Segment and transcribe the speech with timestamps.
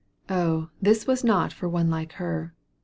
[0.29, 2.55] Oh this was not for one like her.